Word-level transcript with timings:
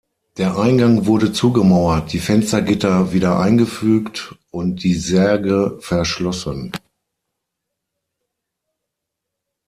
Der 0.37 0.57
Eingang 0.57 1.05
wurde 1.05 1.31
zugemauert, 1.31 2.11
die 2.11 2.17
Fenstergitter 2.19 3.13
wieder 3.13 3.37
eingefügt 3.39 4.33
und 4.49 4.81
die 4.83 4.95
Särge 4.95 5.77
verschlossen. 5.79 6.71